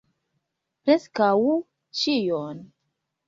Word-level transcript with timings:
Preskaŭ 0.87 1.29
ĉion. 2.01 2.65